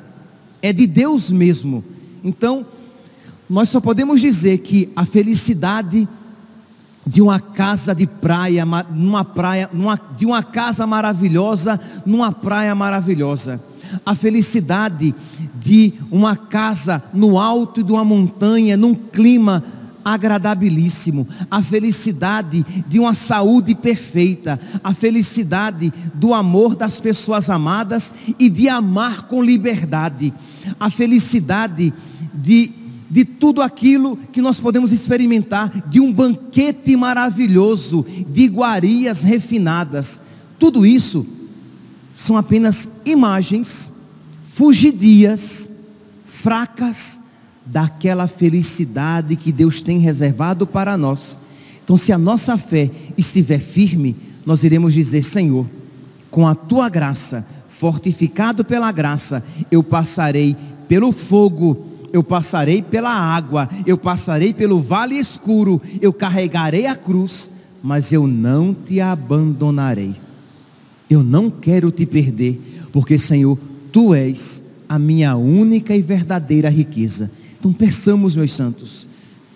é 0.62 0.72
de 0.72 0.86
Deus 0.86 1.30
mesmo. 1.30 1.84
Então, 2.22 2.64
nós 3.50 3.68
só 3.68 3.80
podemos 3.80 4.20
dizer 4.20 4.58
que 4.58 4.88
a 4.94 5.04
felicidade 5.04 6.08
de 7.06 7.20
uma 7.20 7.40
casa 7.40 7.94
de 7.94 8.06
praia, 8.06 8.64
numa 8.64 9.24
praia, 9.24 9.68
numa, 9.72 10.00
de 10.16 10.24
uma 10.24 10.42
casa 10.42 10.86
maravilhosa, 10.86 11.78
numa 12.06 12.30
praia 12.30 12.74
maravilhosa. 12.74 13.62
A 14.06 14.14
felicidade 14.14 15.14
de 15.60 15.92
uma 16.10 16.36
casa 16.36 17.02
no 17.12 17.38
alto 17.38 17.82
de 17.82 17.92
uma 17.92 18.04
montanha, 18.04 18.76
num 18.76 18.94
clima 18.94 19.64
agradabilíssimo, 20.04 21.28
a 21.50 21.62
felicidade 21.62 22.64
de 22.88 22.98
uma 22.98 23.14
saúde 23.14 23.74
perfeita, 23.74 24.58
a 24.82 24.94
felicidade 24.94 25.92
do 26.14 26.34
amor 26.34 26.74
das 26.74 27.00
pessoas 27.00 27.48
amadas 27.48 28.12
e 28.38 28.48
de 28.48 28.68
amar 28.68 29.22
com 29.22 29.42
liberdade, 29.42 30.32
a 30.78 30.90
felicidade 30.90 31.92
de 32.34 32.82
de 33.12 33.26
tudo 33.26 33.60
aquilo 33.60 34.16
que 34.16 34.40
nós 34.40 34.58
podemos 34.58 34.90
experimentar, 34.90 35.86
de 35.90 36.00
um 36.00 36.10
banquete 36.10 36.96
maravilhoso, 36.96 38.06
de 38.26 38.44
iguarias 38.44 39.22
refinadas. 39.22 40.18
Tudo 40.58 40.86
isso 40.86 41.26
são 42.14 42.38
apenas 42.38 42.88
imagens 43.04 43.92
fugidias, 44.46 45.68
fracas 46.24 47.20
daquela 47.64 48.26
felicidade 48.26 49.36
que 49.36 49.52
Deus 49.52 49.80
tem 49.80 49.98
reservado 49.98 50.66
para 50.66 50.96
nós. 50.96 51.36
Então, 51.82 51.96
se 51.96 52.12
a 52.12 52.18
nossa 52.18 52.56
fé 52.58 52.90
estiver 53.16 53.58
firme, 53.58 54.16
nós 54.44 54.64
iremos 54.64 54.94
dizer: 54.94 55.22
Senhor, 55.22 55.66
com 56.30 56.46
a 56.46 56.54
tua 56.54 56.88
graça, 56.88 57.46
fortificado 57.68 58.64
pela 58.64 58.90
graça, 58.92 59.42
eu 59.70 59.82
passarei 59.82 60.56
pelo 60.88 61.12
fogo 61.12 61.92
eu 62.12 62.22
passarei 62.22 62.82
pela 62.82 63.10
água, 63.10 63.68
eu 63.86 63.96
passarei 63.96 64.52
pelo 64.52 64.80
vale 64.80 65.16
escuro, 65.16 65.80
eu 66.00 66.12
carregarei 66.12 66.86
a 66.86 66.94
cruz, 66.94 67.50
mas 67.82 68.12
eu 68.12 68.26
não 68.26 68.74
te 68.74 69.00
abandonarei. 69.00 70.14
Eu 71.08 71.22
não 71.22 71.50
quero 71.50 71.90
te 71.90 72.04
perder, 72.04 72.60
porque 72.92 73.16
Senhor, 73.16 73.58
tu 73.90 74.14
és 74.14 74.62
a 74.88 74.98
minha 74.98 75.36
única 75.36 75.96
e 75.96 76.02
verdadeira 76.02 76.68
riqueza. 76.68 77.30
Então 77.62 77.72
peçamos, 77.72 78.34
meus 78.34 78.52
santos, 78.52 79.06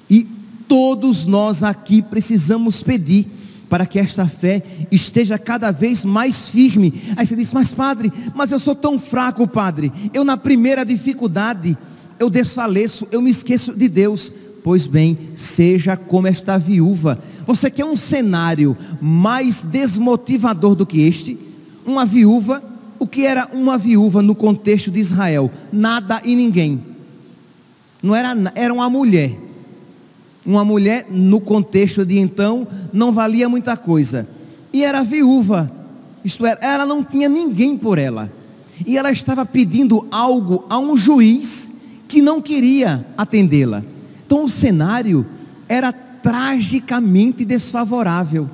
e 0.09 0.29
todos 0.69 1.27
nós 1.27 1.65
aqui 1.65 2.01
precisamos 2.01 2.81
pedir 2.81 3.27
para 3.69 3.85
que 3.85 3.99
esta 3.99 4.29
fé 4.29 4.63
esteja 4.93 5.37
cada 5.37 5.73
vez 5.73 6.05
mais 6.05 6.49
firme. 6.49 7.03
Aí 7.17 7.27
você 7.27 7.35
diz, 7.35 7.53
mas 7.53 7.73
padre, 7.73 8.13
mas 8.33 8.53
eu 8.53 8.61
sou 8.61 8.77
tão 8.77 8.97
fraco, 8.97 9.45
padre. 9.49 9.93
Eu 10.15 10.25
na 10.25 10.37
primeira 10.37 10.85
dificuldade, 10.85 11.77
eu 12.17 12.31
desfaleço, 12.31 13.09
eu 13.11 13.21
me 13.21 13.29
esqueço 13.29 13.75
de 13.75 13.89
Deus. 13.89 14.33
Pois 14.63 14.87
bem, 14.87 15.19
seja 15.35 15.97
como 15.97 16.29
esta 16.29 16.57
viúva. 16.59 17.19
Você 17.45 17.69
quer 17.69 17.87
um 17.87 17.97
cenário 17.97 18.77
mais 19.01 19.65
desmotivador 19.65 20.77
do 20.77 20.87
que 20.87 21.01
este? 21.01 21.37
Uma 21.85 22.07
viúva, 22.07 22.63
o 23.01 23.07
que 23.09 23.27
era 23.27 23.51
uma 23.53 23.77
viúva 23.77 24.23
no 24.23 24.37
contexto 24.37 24.93
de 24.93 25.01
Israel? 25.01 25.51
Nada 25.73 26.23
e 26.25 26.37
ninguém. 26.37 26.95
Não 28.07 28.15
era, 28.15 28.53
era 28.55 28.73
uma 28.73 28.89
mulher. 28.89 29.37
Uma 30.47 30.65
mulher 30.65 31.09
no 31.11 31.41
contexto 31.41 32.07
de 32.07 32.17
então 32.17 32.65
não 32.93 33.11
valia 33.11 33.49
muita 33.49 33.77
coisa. 33.77 34.29
E 34.73 34.85
era 34.85 35.03
viúva. 35.03 35.69
Isto 36.25 36.47
é, 36.47 36.57
ela 36.61 36.87
não 36.87 37.03
tinha 37.03 37.29
ninguém 37.29 37.77
por 37.77 37.99
ela. 37.99 38.33
E 38.87 38.97
ela 38.97 39.11
estava 39.11 39.45
pedindo 39.45 40.07
algo 40.09 40.65
a 40.71 40.79
um 40.79 40.97
juiz 40.97 41.69
que 42.07 42.23
não 42.23 42.41
queria 42.41 43.05
atendê-la. 43.19 43.83
Então 44.25 44.45
o 44.45 44.49
cenário 44.49 45.27
era 45.69 45.91
tragicamente 45.93 47.45
desfavorável. 47.45 48.49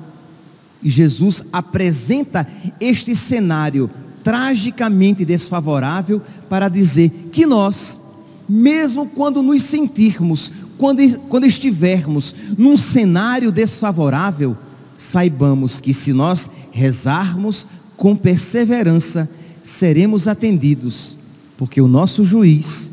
E 0.81 0.89
Jesus 0.89 1.43
apresenta 1.53 2.47
este 2.79 3.15
cenário 3.15 3.87
tragicamente 4.23 5.23
desfavorável 5.23 6.23
para 6.49 6.69
dizer 6.69 7.29
que 7.31 7.45
nós, 7.45 7.99
mesmo 8.47 9.05
quando 9.07 9.41
nos 9.41 9.61
sentirmos, 9.63 10.51
quando, 10.77 11.19
quando 11.29 11.45
estivermos 11.45 12.33
num 12.57 12.75
cenário 12.77 13.51
desfavorável, 13.51 14.57
saibamos 14.95 15.79
que 15.79 15.93
se 15.93 16.13
nós 16.13 16.49
rezarmos 16.71 17.67
com 17.95 18.15
perseverança, 18.15 19.29
seremos 19.63 20.27
atendidos, 20.27 21.17
porque 21.57 21.81
o 21.81 21.87
nosso 21.87 22.23
juiz, 22.23 22.91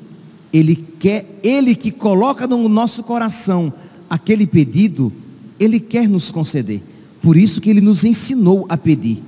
ele 0.52 0.76
quer, 0.98 1.40
ele 1.42 1.74
que 1.74 1.90
coloca 1.90 2.46
no 2.46 2.68
nosso 2.68 3.02
coração 3.02 3.72
aquele 4.08 4.46
pedido, 4.46 5.12
ele 5.58 5.80
quer 5.80 6.08
nos 6.08 6.30
conceder. 6.30 6.82
Por 7.22 7.36
isso 7.36 7.60
que 7.60 7.68
ele 7.68 7.80
nos 7.80 8.04
ensinou 8.04 8.66
a 8.68 8.76
pedir. 8.76 9.22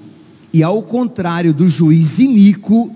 E 0.53 0.63
ao 0.63 0.83
contrário 0.83 1.53
do 1.53 1.69
juiz 1.69 2.19
iníquo, 2.19 2.91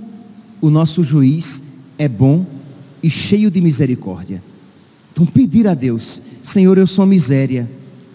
o 0.60 0.70
nosso 0.70 1.02
juiz 1.02 1.62
é 1.98 2.08
bom 2.08 2.46
e 3.02 3.10
cheio 3.10 3.50
de 3.50 3.60
misericórdia. 3.60 4.42
Então 5.12 5.24
pedir 5.24 5.66
a 5.66 5.74
Deus, 5.74 6.20
Senhor, 6.42 6.76
eu 6.76 6.86
sou 6.86 7.06
miséria, 7.06 7.70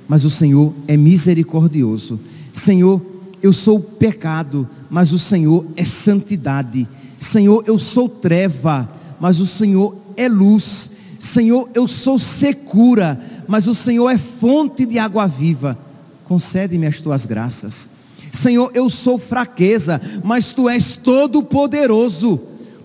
mas 0.07 0.23
o 0.23 0.29
Senhor 0.29 0.73
é 0.87 0.95
misericordioso. 0.95 2.19
Senhor, 2.53 3.01
eu 3.41 3.51
sou 3.51 3.79
pecado, 3.79 4.69
mas 4.89 5.11
o 5.11 5.17
Senhor 5.17 5.65
é 5.75 5.83
santidade. 5.83 6.87
Senhor, 7.19 7.63
eu 7.65 7.79
sou 7.79 8.07
treva, 8.07 8.89
mas 9.19 9.39
o 9.39 9.45
Senhor 9.45 9.95
é 10.15 10.27
luz. 10.27 10.89
Senhor, 11.19 11.69
eu 11.73 11.87
sou 11.87 12.19
secura, 12.19 13.19
mas 13.47 13.67
o 13.67 13.75
Senhor 13.75 14.09
é 14.09 14.17
fonte 14.17 14.85
de 14.85 14.99
água 14.99 15.27
viva. 15.27 15.77
Concede-me 16.25 16.87
as 16.87 16.99
tuas 16.99 17.25
graças. 17.25 17.89
Senhor, 18.31 18.71
eu 18.73 18.89
sou 18.89 19.17
fraqueza, 19.17 19.99
mas 20.23 20.53
tu 20.53 20.69
és 20.69 20.95
todo 20.95 21.43
poderoso. 21.43 22.39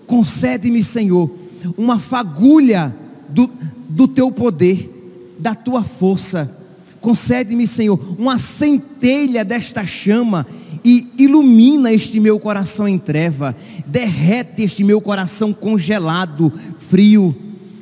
Concede-me, 0.05 0.83
Senhor, 0.83 1.31
uma 1.77 1.99
fagulha 1.99 2.95
do, 3.29 3.49
do 3.89 4.07
teu 4.07 4.31
poder, 4.31 5.35
da 5.39 5.53
tua 5.55 5.83
força. 5.83 6.51
Concede-me, 6.99 7.67
Senhor, 7.67 7.99
uma 8.17 8.37
centelha 8.37 9.45
desta 9.45 9.85
chama 9.85 10.45
e 10.83 11.07
ilumina 11.17 11.91
este 11.91 12.19
meu 12.19 12.39
coração 12.39 12.87
em 12.87 12.97
treva, 12.97 13.55
derrete 13.85 14.63
este 14.63 14.83
meu 14.83 15.01
coração 15.01 15.53
congelado, 15.53 16.51
frio. 16.89 17.35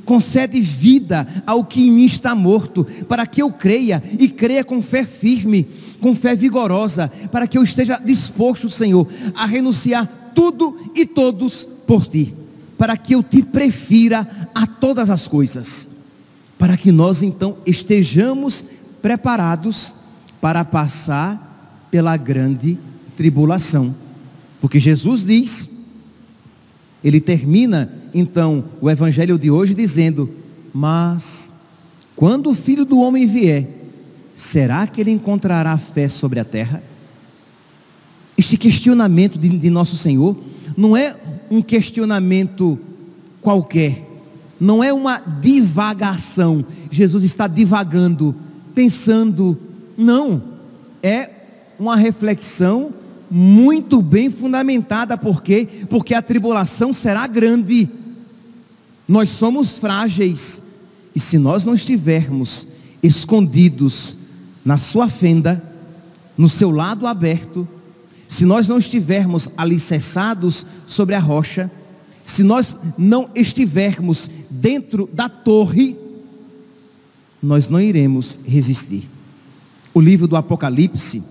Concede 0.04 0.62
vida 0.62 1.28
ao 1.48 1.64
que 1.66 1.88
em 1.88 1.92
mim 1.92 2.06
está 2.06 2.36
morto, 2.36 2.86
para 3.08 3.26
que 3.26 3.42
eu 3.42 3.52
creia 3.52 4.04
e 4.20 4.28
creia 4.28 4.64
com 4.64 4.82
fé 4.82 5.04
firme, 5.04 5.68
com 6.00 6.14
fé 6.14 6.36
vigorosa, 6.36 7.12
para 7.32 7.48
que 7.48 7.58
eu 7.58 7.64
esteja 7.64 8.00
disposto, 8.04 8.70
Senhor, 8.70 9.08
a 9.34 9.48
renunciar 9.48 10.32
tudo 10.36 10.76
e 10.94 11.06
todos 11.06 11.68
por 11.88 12.06
ti, 12.06 12.36
para 12.78 12.98
que 12.98 13.16
eu 13.16 13.24
te 13.24 13.42
prefira 13.42 14.50
a 14.54 14.68
todas 14.68 15.10
as 15.10 15.28
coisas, 15.28 15.88
para 16.58 16.76
que 16.78 16.92
nós 16.92 17.24
então 17.24 17.58
estejamos 17.66 18.66
preparados 19.02 19.94
para 20.42 20.64
passar 20.66 21.88
pela 21.90 22.18
grande 22.18 22.78
tribulação. 23.16 23.96
Porque 24.60 24.80
Jesus 24.80 25.26
diz, 25.26 25.70
ele 27.04 27.22
termina 27.22 27.94
então 28.14 28.66
o 28.82 28.90
evangelho 28.90 29.38
de 29.38 29.52
hoje 29.52 29.74
dizendo: 29.74 30.30
Mas 30.74 31.52
quando 32.16 32.50
o 32.50 32.56
filho 32.56 32.84
do 32.84 33.00
homem 33.00 33.28
vier, 33.28 33.68
será 34.34 34.88
que 34.88 35.02
ele 35.02 35.12
encontrará 35.12 35.78
fé 35.78 36.10
sobre 36.10 36.40
a 36.40 36.46
terra? 36.46 36.82
Este 38.38 38.58
questionamento 38.58 39.38
de, 39.38 39.48
de 39.50 39.70
nosso 39.70 39.96
Senhor 39.96 40.36
não 40.76 40.98
é 40.98 41.16
um 41.50 41.62
questionamento 41.62 42.80
qualquer, 43.42 44.06
não 44.60 44.84
é 44.84 44.92
uma 44.92 45.20
divagação. 45.20 46.66
Jesus 46.90 47.24
está 47.24 47.48
divagando, 47.48 48.36
pensando, 48.74 49.58
não, 49.98 50.42
é 51.04 51.30
uma 51.78 51.96
reflexão 51.96 52.94
muito 53.30 54.02
bem 54.02 54.30
fundamentada, 54.30 55.18
por 55.18 55.42
quê? 55.42 55.68
Porque 55.90 56.14
a 56.14 56.22
tribulação 56.22 56.94
será 56.94 57.28
grande. 57.28 57.90
Nós 59.08 59.30
somos 59.30 59.78
frágeis, 59.78 60.62
e 61.14 61.20
se 61.20 61.38
nós 61.38 61.66
não 61.66 61.74
estivermos 61.74 62.68
escondidos 63.02 64.18
na 64.64 64.78
sua 64.78 65.08
fenda, 65.08 65.62
no 66.38 66.50
seu 66.50 66.72
lado 66.72 67.06
aberto, 67.06 67.68
se 68.28 68.46
nós 68.46 68.68
não 68.68 68.78
estivermos 68.78 69.50
alicerçados 69.56 70.66
sobre 70.88 71.16
a 71.16 71.20
rocha, 71.20 71.72
se 72.24 72.44
nós 72.44 72.78
não 72.98 73.30
estivermos 73.36 74.30
dentro 74.50 75.10
da 75.14 75.30
torre, 75.30 75.96
nós 77.42 77.70
não 77.70 77.80
iremos 77.80 78.38
resistir. 78.44 79.08
O 79.94 80.02
livro 80.02 80.28
do 80.28 80.36
Apocalipse, 80.36 81.22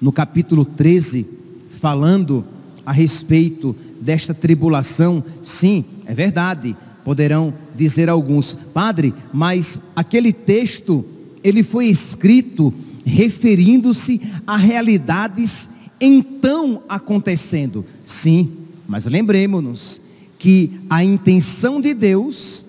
no 0.00 0.12
capítulo 0.12 0.64
13, 0.64 1.26
falando 1.70 2.44
a 2.84 2.92
respeito 2.92 3.74
desta 4.00 4.34
tribulação, 4.34 5.24
sim, 5.42 5.84
é 6.04 6.14
verdade. 6.14 6.76
Poderão 7.04 7.54
dizer 7.74 8.10
alguns, 8.10 8.54
padre, 8.74 9.14
mas 9.32 9.80
aquele 9.96 10.32
texto, 10.32 11.04
ele 11.42 11.62
foi 11.62 11.86
escrito 11.86 12.74
referindo-se 13.04 14.20
a 14.46 14.56
realidades 14.56 15.68
então 16.00 16.82
acontecendo. 16.88 17.84
Sim, 18.04 18.50
mas 18.86 19.04
lembremos-nos 19.04 20.00
que 20.38 20.80
a 20.88 21.02
intenção 21.02 21.80
de 21.80 21.92
Deus 21.92 22.64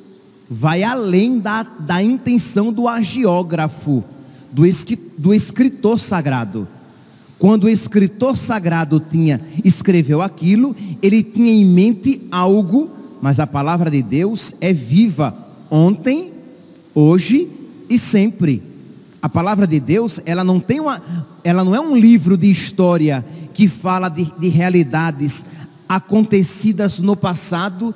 vai 0.49 0.83
além 0.83 1.39
da, 1.39 1.61
da 1.63 2.01
intenção 2.01 2.73
do 2.73 2.87
agiógrafo, 2.87 4.03
do, 4.51 4.63
do 5.17 5.33
escritor 5.33 5.99
sagrado. 5.99 6.67
Quando 7.37 7.65
o 7.65 7.69
escritor 7.69 8.35
sagrado 8.35 8.99
tinha 8.99 9.39
escreveu 9.63 10.21
aquilo, 10.21 10.75
ele 11.01 11.23
tinha 11.23 11.51
em 11.51 11.65
mente 11.65 12.21
algo, 12.31 12.89
mas 13.21 13.39
a 13.39 13.47
palavra 13.47 13.89
de 13.89 14.01
Deus 14.01 14.53
é 14.59 14.73
viva 14.73 15.33
ontem, 15.69 16.33
hoje 16.93 17.47
e 17.89 17.97
sempre. 17.97 18.68
A 19.21 19.27
palavra 19.27 19.67
de 19.67 19.79
Deus, 19.79 20.19
ela 20.25 20.43
não 20.43 20.59
tem 20.59 20.79
uma, 20.79 21.01
ela 21.43 21.63
não 21.63 21.75
é 21.75 21.79
um 21.79 21.95
livro 21.95 22.37
de 22.37 22.49
história 22.49 23.25
que 23.53 23.67
fala 23.67 24.07
de, 24.07 24.31
de 24.39 24.47
realidades 24.47 25.43
acontecidas 25.87 26.99
no 26.99 27.15
passado, 27.15 27.93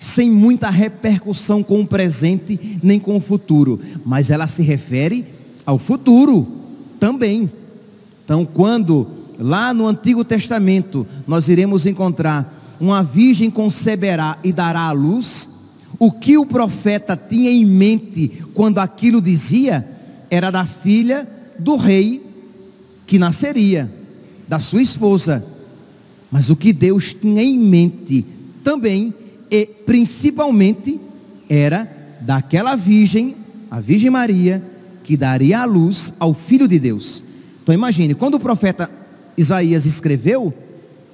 sem 0.00 0.30
muita 0.30 0.70
repercussão 0.70 1.62
com 1.62 1.80
o 1.80 1.86
presente 1.86 2.78
nem 2.82 3.00
com 3.00 3.16
o 3.16 3.20
futuro, 3.20 3.80
mas 4.04 4.30
ela 4.30 4.46
se 4.46 4.62
refere 4.62 5.24
ao 5.64 5.78
futuro 5.78 6.46
também. 7.00 7.50
Então, 8.24 8.44
quando 8.44 9.08
lá 9.38 9.74
no 9.74 9.86
Antigo 9.86 10.24
Testamento 10.24 11.06
nós 11.26 11.48
iremos 11.48 11.86
encontrar 11.86 12.76
uma 12.80 13.02
virgem 13.02 13.50
conceberá 13.50 14.38
e 14.42 14.52
dará 14.52 14.82
à 14.82 14.92
luz, 14.92 15.48
o 15.98 16.10
que 16.10 16.36
o 16.36 16.46
profeta 16.46 17.16
tinha 17.16 17.50
em 17.50 17.64
mente 17.64 18.42
quando 18.54 18.78
aquilo 18.78 19.20
dizia 19.20 19.88
era 20.32 20.50
da 20.50 20.64
filha 20.64 21.28
do 21.58 21.76
rei 21.76 22.24
que 23.06 23.18
nasceria, 23.18 23.92
da 24.48 24.60
sua 24.60 24.80
esposa. 24.80 25.44
Mas 26.30 26.48
o 26.48 26.56
que 26.56 26.72
Deus 26.72 27.12
tinha 27.12 27.42
em 27.42 27.58
mente 27.58 28.24
também 28.64 29.12
e 29.50 29.66
principalmente 29.66 30.98
era 31.50 31.86
daquela 32.22 32.74
virgem, 32.74 33.36
a 33.70 33.78
Virgem 33.78 34.08
Maria, 34.08 34.64
que 35.04 35.18
daria 35.18 35.60
a 35.60 35.64
luz 35.66 36.10
ao 36.18 36.32
Filho 36.32 36.66
de 36.66 36.78
Deus. 36.78 37.22
Então 37.62 37.74
imagine, 37.74 38.14
quando 38.14 38.36
o 38.36 38.40
profeta 38.40 38.90
Isaías 39.36 39.84
escreveu, 39.84 40.54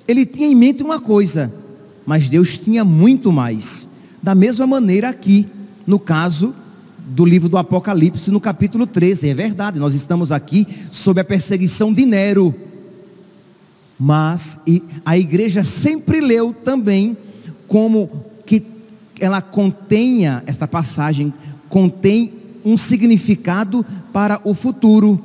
ele 0.06 0.24
tinha 0.24 0.46
em 0.46 0.54
mente 0.54 0.84
uma 0.84 1.00
coisa, 1.00 1.52
mas 2.06 2.28
Deus 2.28 2.56
tinha 2.56 2.84
muito 2.84 3.32
mais. 3.32 3.88
Da 4.22 4.32
mesma 4.32 4.64
maneira 4.64 5.08
aqui, 5.08 5.48
no 5.84 5.98
caso 5.98 6.54
do 7.08 7.24
livro 7.24 7.48
do 7.48 7.56
Apocalipse, 7.56 8.30
no 8.30 8.40
capítulo 8.40 8.86
13, 8.86 9.30
é 9.30 9.34
verdade, 9.34 9.78
nós 9.78 9.94
estamos 9.94 10.30
aqui 10.30 10.66
sob 10.90 11.20
a 11.20 11.24
perseguição 11.24 11.92
de 11.92 12.04
Nero. 12.04 12.54
Mas 13.98 14.58
a 15.04 15.16
igreja 15.16 15.64
sempre 15.64 16.20
leu 16.20 16.52
também 16.52 17.16
como 17.66 18.10
que 18.46 18.64
ela 19.18 19.42
contenha, 19.42 20.42
esta 20.46 20.68
passagem 20.68 21.32
contém 21.68 22.32
um 22.64 22.78
significado 22.78 23.84
para 24.12 24.40
o 24.44 24.54
futuro. 24.54 25.20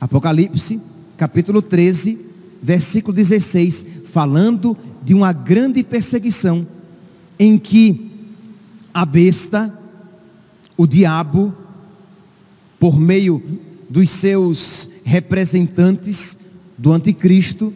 Apocalipse, 0.00 0.80
capítulo 1.16 1.62
13, 1.62 2.18
versículo 2.62 3.14
16, 3.14 3.84
falando 4.06 4.76
de 5.04 5.14
uma 5.14 5.32
grande 5.32 5.82
perseguição 5.84 6.66
em 7.38 7.58
que 7.58 8.10
a 8.92 9.04
besta, 9.04 9.77
o 10.78 10.86
diabo, 10.86 11.52
por 12.78 13.00
meio 13.00 13.42
dos 13.90 14.08
seus 14.10 14.88
representantes 15.04 16.38
do 16.78 16.92
anticristo, 16.92 17.74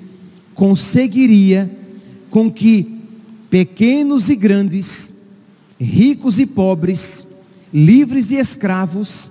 conseguiria 0.54 1.68
com 2.30 2.50
que 2.50 3.00
pequenos 3.50 4.30
e 4.30 4.36
grandes, 4.36 5.12
ricos 5.80 6.38
e 6.38 6.46
pobres, 6.46 7.26
livres 7.74 8.30
e 8.30 8.36
escravos, 8.36 9.28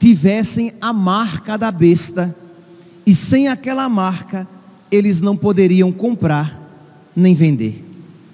tivessem 0.00 0.72
a 0.80 0.92
marca 0.92 1.56
da 1.56 1.70
besta, 1.70 2.34
e 3.06 3.14
sem 3.14 3.46
aquela 3.46 3.88
marca, 3.88 4.48
eles 4.90 5.20
não 5.20 5.36
poderiam 5.36 5.92
comprar 5.92 6.60
nem 7.14 7.32
vender. 7.32 7.84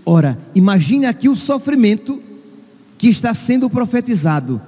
Ora, 0.07 0.39
imagine 0.55 1.05
aqui 1.05 1.29
o 1.29 1.37
sofrimento 1.37 2.23
que 2.97 3.09
está 3.09 3.35
sendo 3.35 3.69
profetizado 3.69 4.61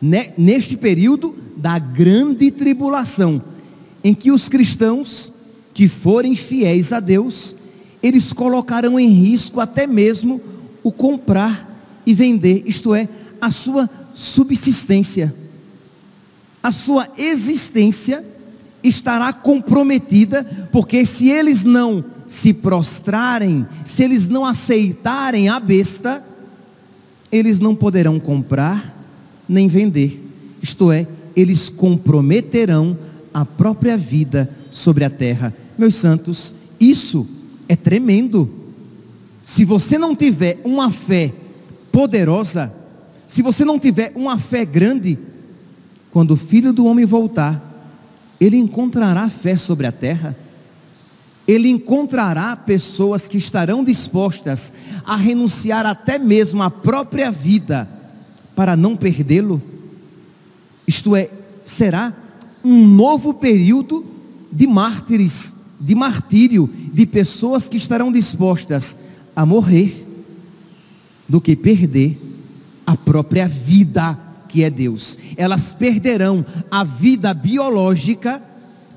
neste 0.00 0.76
período 0.76 1.34
da 1.56 1.78
grande 1.78 2.50
tribulação, 2.50 3.42
em 4.04 4.14
que 4.14 4.30
os 4.30 4.48
cristãos 4.48 5.32
que 5.72 5.88
forem 5.88 6.34
fiéis 6.34 6.92
a 6.92 7.00
Deus, 7.00 7.54
eles 8.02 8.32
colocarão 8.32 8.98
em 8.98 9.08
risco 9.08 9.60
até 9.60 9.86
mesmo 9.86 10.40
o 10.82 10.92
comprar 10.92 12.00
e 12.04 12.14
vender, 12.14 12.62
isto 12.66 12.94
é, 12.94 13.08
a 13.40 13.50
sua 13.50 13.90
subsistência, 14.14 15.34
a 16.62 16.70
sua 16.70 17.08
existência 17.18 18.24
estará 18.82 19.32
comprometida, 19.32 20.68
porque 20.70 21.04
se 21.04 21.28
eles 21.28 21.64
não 21.64 22.04
se 22.26 22.52
prostrarem, 22.52 23.66
se 23.84 24.02
eles 24.02 24.28
não 24.28 24.44
aceitarem 24.44 25.48
a 25.48 25.58
besta, 25.58 26.24
eles 27.30 27.60
não 27.60 27.74
poderão 27.74 28.18
comprar 28.18 28.95
nem 29.48 29.68
vender, 29.68 30.22
isto 30.62 30.90
é, 30.90 31.06
eles 31.34 31.68
comprometerão 31.68 32.96
a 33.32 33.44
própria 33.44 33.96
vida 33.96 34.50
sobre 34.70 35.04
a 35.04 35.10
terra. 35.10 35.54
Meus 35.76 35.94
santos, 35.94 36.54
isso 36.80 37.26
é 37.68 37.76
tremendo. 37.76 38.50
Se 39.44 39.64
você 39.64 39.98
não 39.98 40.16
tiver 40.16 40.58
uma 40.64 40.90
fé 40.90 41.32
poderosa, 41.92 42.72
se 43.28 43.42
você 43.42 43.64
não 43.64 43.78
tiver 43.78 44.12
uma 44.14 44.38
fé 44.38 44.64
grande, 44.64 45.18
quando 46.10 46.32
o 46.32 46.36
filho 46.36 46.72
do 46.72 46.86
homem 46.86 47.04
voltar, 47.04 47.62
ele 48.40 48.56
encontrará 48.56 49.28
fé 49.28 49.56
sobre 49.56 49.86
a 49.86 49.92
terra, 49.92 50.36
ele 51.46 51.68
encontrará 51.68 52.56
pessoas 52.56 53.28
que 53.28 53.38
estarão 53.38 53.84
dispostas 53.84 54.72
a 55.04 55.14
renunciar 55.14 55.86
até 55.86 56.18
mesmo 56.18 56.62
à 56.62 56.70
própria 56.70 57.30
vida 57.30 57.95
para 58.56 58.76
não 58.76 58.96
perdê-lo. 58.96 59.62
Isto 60.88 61.14
é, 61.14 61.30
será 61.64 62.12
um 62.64 62.84
novo 62.84 63.34
período 63.34 64.04
de 64.50 64.66
mártires, 64.66 65.54
de 65.78 65.94
martírio, 65.94 66.68
de 66.92 67.06
pessoas 67.06 67.68
que 67.68 67.76
estarão 67.76 68.10
dispostas 68.10 68.96
a 69.36 69.44
morrer 69.44 70.04
do 71.28 71.40
que 71.40 71.54
perder 71.54 72.18
a 72.86 72.96
própria 72.96 73.46
vida 73.46 74.18
que 74.48 74.64
é 74.64 74.70
Deus. 74.70 75.18
Elas 75.36 75.74
perderão 75.74 76.46
a 76.70 76.82
vida 76.82 77.34
biológica 77.34 78.42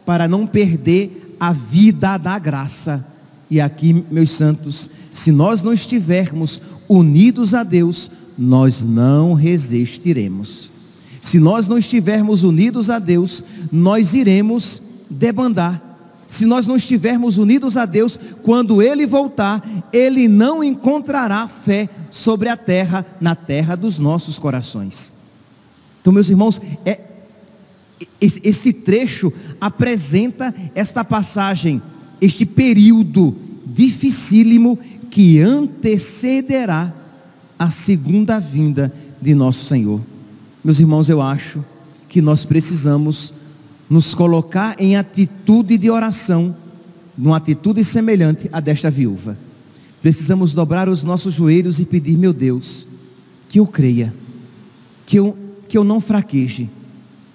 para 0.05 0.27
não 0.27 0.47
perder 0.47 1.35
a 1.39 1.51
vida 1.51 2.17
da 2.17 2.39
graça. 2.39 3.05
E 3.49 3.59
aqui, 3.59 4.05
meus 4.09 4.31
santos, 4.31 4.89
se 5.11 5.31
nós 5.31 5.63
não 5.63 5.73
estivermos 5.73 6.61
unidos 6.87 7.53
a 7.53 7.63
Deus, 7.63 8.09
nós 8.39 8.85
não 8.85 9.33
resistiremos. 9.33 10.71
Se 11.21 11.37
nós 11.37 11.67
não 11.67 11.77
estivermos 11.77 12.41
unidos 12.41 12.89
a 12.89 12.97
Deus, 12.97 13.43
nós 13.69 14.13
iremos 14.13 14.81
debandar. 15.09 15.83
Se 16.29 16.45
nós 16.45 16.65
não 16.65 16.77
estivermos 16.77 17.37
unidos 17.37 17.75
a 17.75 17.85
Deus, 17.85 18.17
quando 18.41 18.81
Ele 18.81 19.05
voltar, 19.05 19.89
Ele 19.91 20.29
não 20.29 20.63
encontrará 20.63 21.49
fé 21.49 21.89
sobre 22.09 22.47
a 22.47 22.55
terra, 22.55 23.05
na 23.19 23.35
terra 23.35 23.75
dos 23.75 23.99
nossos 23.99 24.39
corações. 24.39 25.13
Então, 25.99 26.13
meus 26.13 26.29
irmãos, 26.29 26.61
é, 26.85 27.01
esse 28.21 28.71
trecho 28.71 29.33
apresenta 29.59 30.55
esta 30.73 31.03
passagem, 31.03 31.81
este 32.21 32.45
período 32.45 33.35
dificílimo 33.65 34.79
que 35.09 35.41
antecederá 35.41 36.93
a 37.59 37.69
segunda 37.69 38.39
vinda 38.39 38.91
de 39.21 39.35
nosso 39.35 39.65
Senhor. 39.65 39.99
Meus 40.63 40.79
irmãos, 40.79 41.09
eu 41.09 41.21
acho 41.21 41.63
que 42.07 42.21
nós 42.21 42.45
precisamos 42.45 43.33
nos 43.89 44.13
colocar 44.13 44.77
em 44.79 44.95
atitude 44.95 45.77
de 45.77 45.89
oração, 45.89 46.55
numa 47.17 47.35
atitude 47.35 47.83
semelhante 47.83 48.49
à 48.53 48.61
desta 48.61 48.89
viúva. 48.89 49.37
Precisamos 50.01 50.53
dobrar 50.53 50.87
os 50.87 51.03
nossos 51.03 51.33
joelhos 51.33 51.79
e 51.79 51.85
pedir, 51.85 52.17
meu 52.17 52.31
Deus, 52.31 52.87
que 53.49 53.59
eu 53.59 53.67
creia, 53.67 54.13
que 55.05 55.17
eu, 55.17 55.37
que 55.67 55.77
eu 55.77 55.83
não 55.83 55.99
fraqueje, 55.99 56.69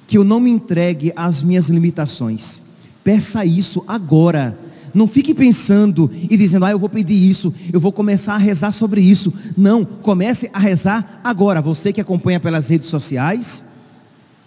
que 0.06 0.16
eu 0.16 0.24
não 0.24 0.40
me 0.40 0.50
entregue 0.50 1.12
às 1.14 1.42
minhas 1.42 1.68
limitações. 1.68 2.62
Peça 3.02 3.44
isso 3.44 3.84
agora. 3.86 4.58
Não 4.94 5.08
fique 5.08 5.34
pensando 5.34 6.10
e 6.30 6.36
dizendo, 6.36 6.64
ah, 6.64 6.70
eu 6.70 6.78
vou 6.78 6.88
pedir 6.88 7.28
isso, 7.28 7.52
eu 7.72 7.80
vou 7.80 7.90
começar 7.90 8.34
a 8.34 8.38
rezar 8.38 8.70
sobre 8.70 9.00
isso. 9.00 9.32
Não, 9.56 9.84
comece 9.84 10.48
a 10.52 10.58
rezar 10.58 11.20
agora. 11.24 11.60
Você 11.60 11.92
que 11.92 12.00
acompanha 12.00 12.38
pelas 12.38 12.68
redes 12.68 12.88
sociais, 12.88 13.64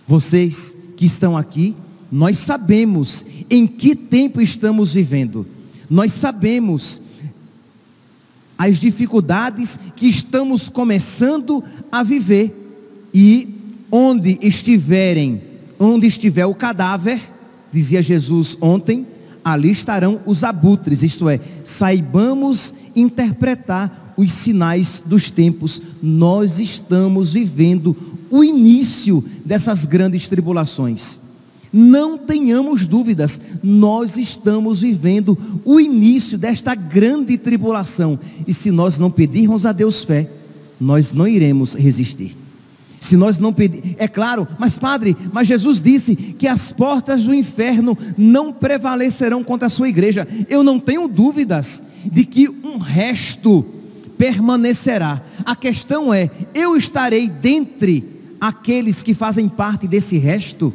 vocês 0.07 0.73
que 0.95 1.05
estão 1.05 1.35
aqui, 1.35 1.75
nós 2.09 2.37
sabemos 2.37 3.25
em 3.49 3.67
que 3.67 3.93
tempo 3.93 4.41
estamos 4.41 4.93
vivendo. 4.93 5.45
Nós 5.89 6.13
sabemos 6.13 7.01
as 8.57 8.77
dificuldades 8.77 9.77
que 9.95 10.07
estamos 10.07 10.69
começando 10.69 11.63
a 11.91 12.01
viver 12.03 12.55
e 13.13 13.49
onde 13.91 14.39
estiverem, 14.41 15.41
onde 15.77 16.07
estiver 16.07 16.45
o 16.45 16.55
cadáver, 16.55 17.21
dizia 17.71 18.01
Jesus 18.01 18.57
ontem, 18.59 19.05
ali 19.51 19.71
estarão 19.71 20.19
os 20.25 20.43
abutres, 20.43 21.03
isto 21.03 21.29
é, 21.29 21.39
saibamos 21.63 22.73
interpretar 22.95 24.13
os 24.17 24.31
sinais 24.31 25.01
dos 25.05 25.31
tempos. 25.31 25.81
Nós 26.01 26.59
estamos 26.59 27.31
vivendo 27.33 27.95
o 28.29 28.43
início 28.43 29.23
dessas 29.45 29.85
grandes 29.85 30.27
tribulações. 30.27 31.19
Não 31.71 32.17
tenhamos 32.17 32.87
dúvidas, 32.87 33.39
nós 33.61 34.17
estamos 34.17 34.81
vivendo 34.81 35.37
o 35.63 35.79
início 35.79 36.37
desta 36.37 36.73
grande 36.73 37.37
tribulação. 37.37 38.19
E 38.47 38.53
se 38.53 38.71
nós 38.71 38.97
não 38.97 39.11
pedirmos 39.11 39.65
a 39.65 39.71
Deus 39.71 40.03
fé, 40.03 40.29
nós 40.79 41.13
não 41.13 41.27
iremos 41.27 41.73
resistir. 41.73 42.35
Se 42.99 43.15
nós 43.15 43.37
não 43.37 43.53
pedir, 43.53 43.95
é 43.97 44.07
claro, 44.07 44.47
mas 44.57 44.77
padre, 44.77 45.15
mas 45.31 45.47
Jesus 45.47 45.79
disse 45.81 46.15
que 46.15 46.47
as 46.47 46.71
portas 46.71 47.23
do 47.23 47.33
inferno 47.33 47.97
não 48.17 48.51
prevalecerão 48.51 49.43
contra 49.43 49.67
a 49.67 49.69
sua 49.69 49.89
igreja. 49.89 50.27
Eu 50.49 50.63
não 50.63 50.79
tenho 50.79 51.07
dúvidas 51.07 51.83
de 52.05 52.25
que 52.25 52.49
um 52.49 52.77
resto 52.77 53.65
permanecerá. 54.17 55.21
A 55.45 55.55
questão 55.55 56.13
é, 56.13 56.31
eu 56.53 56.75
estarei 56.75 57.29
dentre 57.29 58.03
aqueles 58.41 59.03
que 59.03 59.13
fazem 59.13 59.47
parte 59.47 59.87
desse 59.87 60.17
resto? 60.17 60.73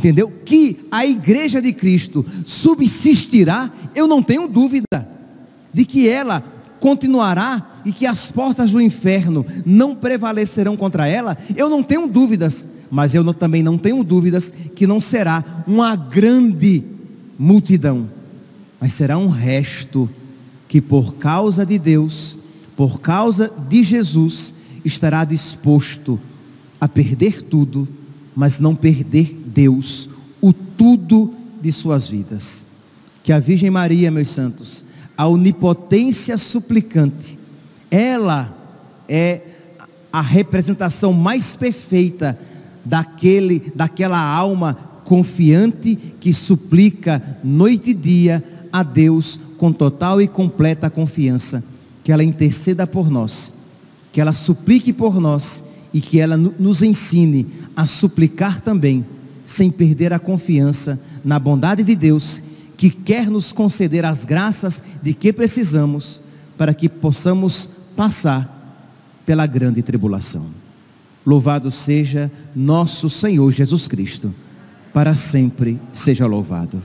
entendeu? 0.00 0.32
Que 0.44 0.78
a 0.90 1.04
igreja 1.04 1.60
de 1.60 1.74
Cristo 1.74 2.24
subsistirá, 2.46 3.70
eu 3.94 4.06
não 4.06 4.22
tenho 4.22 4.48
dúvida 4.48 5.06
de 5.72 5.84
que 5.84 6.08
ela 6.08 6.42
continuará 6.80 7.82
e 7.84 7.92
que 7.92 8.06
as 8.06 8.30
portas 8.30 8.72
do 8.72 8.80
inferno 8.80 9.44
não 9.64 9.94
prevalecerão 9.94 10.76
contra 10.76 11.06
ela, 11.06 11.36
eu 11.54 11.68
não 11.68 11.82
tenho 11.82 12.08
dúvidas, 12.08 12.66
mas 12.90 13.14
eu 13.14 13.22
não, 13.22 13.32
também 13.32 13.62
não 13.62 13.78
tenho 13.78 14.02
dúvidas 14.02 14.52
que 14.74 14.86
não 14.86 15.00
será 15.00 15.64
uma 15.66 15.94
grande 15.94 16.84
multidão, 17.38 18.08
mas 18.80 18.94
será 18.94 19.16
um 19.16 19.28
resto 19.28 20.10
que 20.66 20.80
por 20.80 21.14
causa 21.14 21.64
de 21.64 21.78
Deus, 21.78 22.36
por 22.76 23.00
causa 23.00 23.52
de 23.68 23.84
Jesus, 23.84 24.54
estará 24.84 25.24
disposto 25.24 26.18
a 26.80 26.88
perder 26.88 27.42
tudo, 27.42 27.86
mas 28.34 28.58
não 28.58 28.74
perder 28.74 29.34
Deus 29.46 30.08
o 30.40 30.52
tudo 30.52 31.34
de 31.60 31.72
suas 31.72 32.08
vidas. 32.08 32.64
Que 33.22 33.32
a 33.32 33.38
Virgem 33.38 33.70
Maria, 33.70 34.10
meus 34.10 34.30
santos, 34.30 34.84
a 35.20 35.26
onipotência 35.26 36.38
suplicante, 36.38 37.38
ela 37.90 38.56
é 39.06 39.42
a 40.10 40.22
representação 40.22 41.12
mais 41.12 41.54
perfeita 41.54 42.38
daquele, 42.82 43.70
daquela 43.74 44.18
alma 44.18 44.72
confiante 45.04 45.94
que 46.18 46.32
suplica 46.32 47.22
noite 47.44 47.90
e 47.90 47.94
dia 47.94 48.42
a 48.72 48.82
Deus 48.82 49.38
com 49.58 49.70
total 49.70 50.22
e 50.22 50.26
completa 50.26 50.88
confiança. 50.88 51.62
Que 52.02 52.12
ela 52.12 52.24
interceda 52.24 52.86
por 52.86 53.10
nós, 53.10 53.52
que 54.10 54.22
ela 54.22 54.32
suplique 54.32 54.90
por 54.90 55.20
nós 55.20 55.62
e 55.92 56.00
que 56.00 56.18
ela 56.18 56.38
nos 56.38 56.82
ensine 56.82 57.46
a 57.76 57.86
suplicar 57.86 58.58
também, 58.62 59.04
sem 59.44 59.70
perder 59.70 60.14
a 60.14 60.18
confiança 60.18 60.98
na 61.22 61.38
bondade 61.38 61.84
de 61.84 61.94
Deus, 61.94 62.42
que 62.80 62.88
quer 62.88 63.28
nos 63.28 63.52
conceder 63.52 64.06
as 64.06 64.24
graças 64.24 64.80
de 65.02 65.12
que 65.12 65.34
precisamos 65.34 66.22
para 66.56 66.72
que 66.72 66.88
possamos 66.88 67.68
passar 67.94 68.88
pela 69.26 69.44
grande 69.44 69.82
tribulação. 69.82 70.46
Louvado 71.26 71.70
seja 71.70 72.32
nosso 72.56 73.10
Senhor 73.10 73.52
Jesus 73.52 73.86
Cristo, 73.86 74.34
para 74.94 75.14
sempre 75.14 75.78
seja 75.92 76.24
louvado. 76.24 76.82